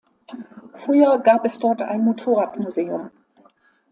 Früher 0.73 1.19
gab 1.19 1.45
es 1.45 1.59
dort 1.59 1.83
ein 1.83 2.01
Motorradmuseum. 2.03 3.11